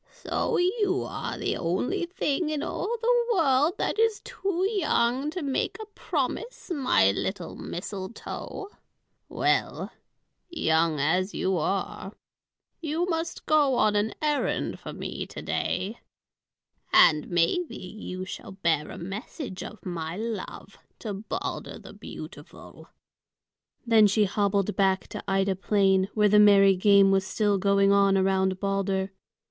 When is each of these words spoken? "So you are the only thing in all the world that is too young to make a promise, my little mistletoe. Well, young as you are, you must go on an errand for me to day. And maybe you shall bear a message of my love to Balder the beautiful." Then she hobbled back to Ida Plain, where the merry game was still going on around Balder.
"So 0.13 0.57
you 0.57 1.03
are 1.03 1.37
the 1.37 1.55
only 1.57 2.07
thing 2.07 2.49
in 2.49 2.63
all 2.63 2.91
the 3.03 3.25
world 3.35 3.77
that 3.77 3.99
is 3.99 4.19
too 4.23 4.65
young 4.67 5.29
to 5.29 5.43
make 5.43 5.77
a 5.79 5.85
promise, 5.93 6.71
my 6.73 7.11
little 7.11 7.55
mistletoe. 7.55 8.69
Well, 9.29 9.91
young 10.49 10.99
as 10.99 11.35
you 11.35 11.55
are, 11.55 12.13
you 12.81 13.05
must 13.05 13.45
go 13.45 13.75
on 13.75 13.95
an 13.95 14.15
errand 14.23 14.79
for 14.79 14.91
me 14.91 15.27
to 15.27 15.41
day. 15.43 15.99
And 16.91 17.29
maybe 17.29 17.77
you 17.77 18.25
shall 18.25 18.53
bear 18.53 18.89
a 18.89 18.97
message 18.97 19.61
of 19.61 19.85
my 19.85 20.17
love 20.17 20.79
to 20.97 21.13
Balder 21.13 21.77
the 21.77 21.93
beautiful." 21.93 22.87
Then 23.85 24.07
she 24.07 24.25
hobbled 24.25 24.75
back 24.75 25.07
to 25.09 25.23
Ida 25.27 25.55
Plain, 25.57 26.09
where 26.15 26.27
the 26.27 26.39
merry 26.39 26.75
game 26.75 27.11
was 27.11 27.23
still 27.27 27.59
going 27.59 27.91
on 27.91 28.17
around 28.17 28.59
Balder. 28.59 29.11